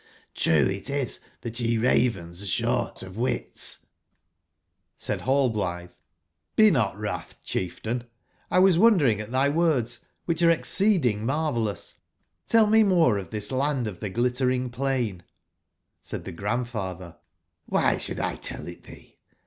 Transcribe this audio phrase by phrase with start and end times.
[0.35, 3.85] TTrue it is that ye Ravens are short of wits/'
[4.97, 8.05] Said Rallblithe:''Be not wrath, chieftain;!
[8.49, 11.99] was wondering at thy words, which are exceedingmarvellous;
[12.47, 15.25] tellmemore of this land of the Glittering plain "j?
[16.01, 17.17] Said the Grand father:
[17.71, 19.19] <JJby should 1 tell it thee